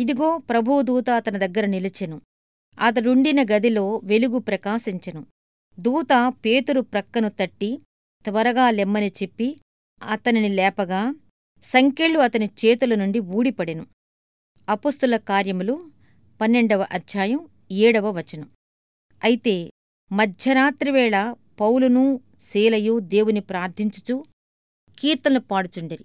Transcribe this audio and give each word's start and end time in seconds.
ఇదిగో 0.00 0.38
ప్రభుదూత 0.38 1.10
అతని 1.10 1.38
దగ్గర 1.38 1.66
నిలిచెను. 1.66 2.20
అతడుండిన 2.78 3.42
గదిలో 3.42 4.00
వెలుగు 4.04 4.38
ప్రకాశించెను. 4.38 5.26
దూత 5.78 6.34
పేతురు 6.44 6.80
ప్రక్కను 6.80 7.28
తట్టి 7.28 7.82
త్వరగా 8.24 8.70
లెమ్మని 8.70 9.08
చెప్పి 9.08 9.56
అతనిని 10.02 10.48
లేపగా 10.48 11.14
సంకెళ్ళు 11.62 12.18
అతని 12.18 12.46
చేతుల 12.46 12.94
నుండి 12.94 13.18
ఊడిపడెను. 13.18 13.86
అపుస్తుల 14.68 15.16
కార్యములు 15.16 15.90
పన్నెండవ 16.40 16.86
అధ్యాయం 16.90 17.48
ఏడవ 17.70 18.10
వచనం. 18.10 18.50
అయితే 19.24 19.70
మధ్యరాత్రివేళ 20.12 21.34
పౌలునూ 21.60 22.20
శీలయు 22.40 22.98
దేవుని 22.98 23.40
ప్రార్థించుచూ 23.40 24.24
కీర్తనలు 24.98 25.38
పాడుచుండిరి. 25.38 26.04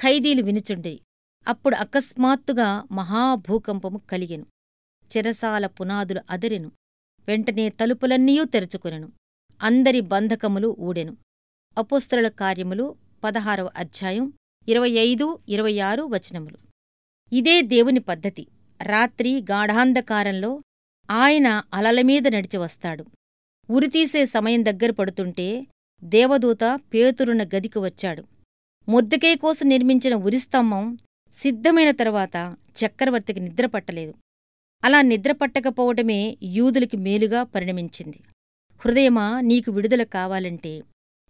ఖైదీలు 0.00 0.42
వినుచుండిరి. 0.42 1.00
అప్పుడు 1.48 1.76
అకస్మాత్తుగా 1.76 2.84
మహాభూకంపము 2.92 4.00
కలిగెను. 4.10 4.46
చెరసాల 5.16 5.66
పునాదులు 5.66 6.20
అదిరెను. 6.30 6.72
వెంటనే 7.28 7.68
తలుపులన్నీయూ 7.68 8.44
తెరుచుకొనెను. 8.44 9.12
అందరి 9.62 10.00
బంధకములు 10.00 10.76
ఊడెను. 10.78 11.16
అపోస్తలుల 11.78 12.28
కార్యములు 12.28 12.96
పదహారవ 13.24 13.70
అధ్యాయం 13.76 14.32
ఇరవై 14.68 14.90
ఐదు 14.90 15.38
ఇరవై 15.48 15.78
ఆరు 15.78 16.02
వచనములు. 16.02 16.58
ఇదే 17.32 17.62
దేవుని 17.62 18.00
పద్ధతి. 18.00 18.46
రాత్రి 18.82 19.38
గాఢాంధకారంలో 19.38 20.62
ఆయన 21.10 21.62
అలలమీద 21.74 22.28
నడిచి 22.28 22.56
వస్తాడు. 22.56 23.04
ఉరితీసే 23.70 24.26
సమయం 24.26 24.64
దగ్గర 24.64 24.90
పడుతుంటే 24.90 25.66
దేవదూత 26.04 26.80
పేతురున్న 26.94 27.42
గదికి 27.42 27.78
వచ్చాడు. 27.78 28.24
మొద్దకే 28.88 29.36
కోసం 29.36 29.68
నిర్మించిన 29.68 30.14
ఉరిస్తంభం 30.14 30.98
సిద్ధమైన 31.32 31.90
తరువాత 31.90 32.56
చక్రవర్తికి 32.76 33.40
నిద్రపట్టలేదు 33.40 34.14
అలా 34.84 35.02
నిద్రపట్టకపోవటమే 35.02 36.38
యూదులకి 36.42 36.96
మేలుగా 36.96 37.42
పరిణమించింది. 37.42 38.18
హృదయమా 38.84 39.40
నీకు 39.40 39.70
విడుదల 39.72 40.02
కావాలంటే 40.02 40.82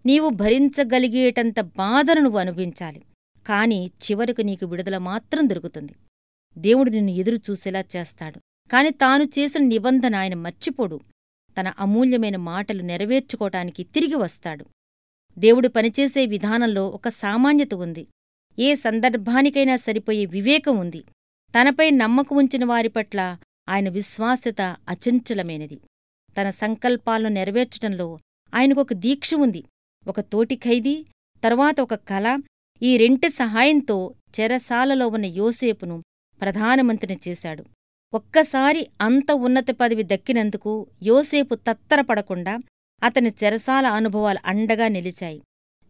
నీవు 0.07 0.29
భరించగలిగేటంత 0.29 1.61
బాధను 1.61 2.21
నువ్వు 2.21 2.39
అనుభవించాలి. 2.39 3.03
కాని 3.47 3.87
చివరకు 3.87 4.41
నీకు 4.41 4.67
విడుదల 4.67 4.99
మాత్రం 4.99 5.49
దొరుకుతుంది. 5.49 5.95
దేవుడు 6.59 6.91
నిన్ను 6.91 7.11
ఎదురు 7.11 7.37
చూసేలా 7.37 7.85
చేస్తాడు. 7.97 8.71
కాని 8.71 8.91
తాను 8.91 9.25
చేసిన 9.25 9.63
నిబంధన 9.63 10.17
ఆయన 10.17 10.35
మర్చిపోడు. 10.35 11.01
తన 11.61 11.73
అమూల్యమైన 11.79 12.37
మాటలు 12.37 12.83
నెరవేర్చుకోటానికి 12.83 13.85
తిరిగి 13.85 14.15
వస్తాడు. 14.15 14.65
దేవుడు 15.39 15.69
పనిచేసే 15.69 16.27
విధానంలో 16.27 16.89
ఒక 16.89 17.09
సామాన్యత 17.09 17.75
ఉంది. 17.75 18.07
ఏ 18.59 18.75
సందర్భానికైనా 18.75 19.77
సరిపోయే 19.77 20.27
వివేకం 20.27 20.77
ఉంది. 20.77 21.05
తనపై 21.61 21.91
నమ్మకం 21.91 22.37
ఉంచిన 22.37 22.65
వారి 22.65 22.89
పట్ల 22.89 23.39
ఆయన 23.69 23.89
విశ్వాస్యత 23.89 24.61
అచంచలమైనది. 24.89 25.81
తన 26.41 26.51
సంకల్పాలను 26.51 27.29
నెరవేర్చటంలో 27.29 28.19
ఆయనకొక 28.55 28.93
దీక్ష 28.93 29.35
ఉంది. 29.35 29.65
ఒక 30.07 30.21
తోటి 30.21 30.57
ఖైదీ 30.57 31.07
తరువాత 31.45 31.81
ఒక 31.81 31.95
కళ 31.95 32.39
ఈ 32.83 32.97
రెంటి 32.97 33.29
సహాయంతో 33.29 34.15
చెరసాలలో 34.41 35.09
ఉన్న 35.09 35.25
యోసేపును 35.25 36.03
ప్రధానమంత్రిని 36.41 37.21
చేశాడు. 37.29 37.65
ఒక్కసారి 38.15 38.87
అంత 39.01 39.33
ఉన్నత 39.33 39.67
పదవి 39.71 40.03
దక్కినందుకు 40.03 40.87
యోసేపు 41.03 41.55
తత్తరపడకుండా 41.55 42.59
అతని 43.03 43.31
చెరసాల 43.45 43.87
అనుభవాలు 43.87 44.39
అండగా 44.45 44.89
నిలిచాయి. 44.89 45.43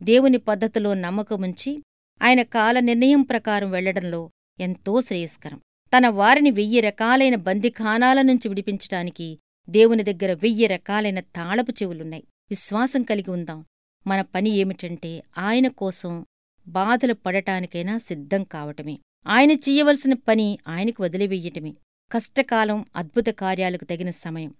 దేవుని 0.03 0.39
పద్ధతిలో 0.39 0.95
నమ్మకముంచి 0.95 1.83
ఆయన 2.23 2.43
కాల 2.43 2.81
నిర్ణయం 2.81 3.23
ప్రకారం 3.23 3.71
వెళ్ళడంలో 3.71 4.31
ఎంతో 4.61 5.01
శ్రేయస్కరం. 5.01 5.61
తన 5.97 6.09
వారిని 6.09 6.51
వెయ్యి 6.51 6.81
రకాలైన 6.81 7.35
బందిఖానాల 7.35 8.23
నుంచి 8.23 8.49
విడిపించటానికి 8.49 9.39
దేవుని 9.69 10.03
దగ్గర 10.03 10.33
వెయ్యి 10.33 10.67
రకాలైన 10.67 11.21
తాళపు 11.21 11.71
చెవులున్నాయి. 11.71 12.25
విశ్వాసం 12.51 13.03
కలిగి 13.03 13.31
ఉందాం. 13.31 13.65
మన 14.07 14.21
పని 14.23 14.51
ఏమిటంటే 14.51 15.23
ఆయన 15.39 15.69
కోసం 15.69 16.27
బాధలు 16.69 17.15
పడటానికైనా 17.15 17.99
సిద్ధం 17.99 18.45
కావటమే. 18.45 18.99
ఆయన 19.27 19.51
చెయ్యవలసిన 19.51 20.15
పని 20.15 20.59
ఆయనకు 20.69 21.03
వదిలివెయ్యటమే 21.03 21.75
కష్టకాలం 22.13 22.85
అద్భుత 22.97 23.27
కార్యాలకు 23.27 23.85
తగిన 23.85 24.11
సమయం. 24.11 24.55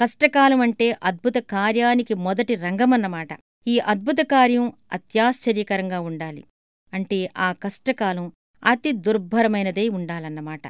కష్టకాలం 0.00 0.60
అంటే 0.60 0.96
అద్భుత 1.04 1.34
కార్యానికి 1.36 2.14
మొదటి 2.14 2.54
రంగమన్నమాట. 2.54 3.28
ఈ 3.66 3.78
అద్భుత 3.78 4.16
కార్యం 4.22 4.72
అత్యాశ్చర్యకరంగా 4.92 6.00
ఉండాలి. 6.00 6.44
అంటే 6.92 7.30
ఆ 7.36 7.52
కష్టకాలం 7.52 8.32
అతి 8.64 8.92
దుర్భరమైనదై 8.92 9.88
ఉండాలన్నమాట. 9.88 10.66